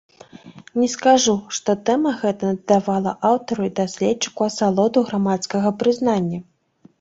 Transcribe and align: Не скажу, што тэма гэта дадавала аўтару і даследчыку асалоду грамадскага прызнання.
Не 0.83 0.85
скажу, 0.93 1.33
што 1.57 1.75
тэма 1.89 2.13
гэта 2.21 2.45
дадавала 2.55 3.13
аўтару 3.29 3.67
і 3.69 3.71
даследчыку 3.81 4.41
асалоду 4.49 5.05
грамадскага 5.11 5.69
прызнання. 5.85 6.39